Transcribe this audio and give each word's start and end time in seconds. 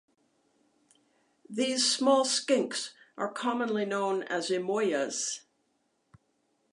These 1.47 1.87
small 1.95 2.25
skinks 2.25 2.93
are 3.17 3.31
commonly 3.31 3.85
known 3.85 4.23
as 4.23 4.49
emoias. 4.49 5.41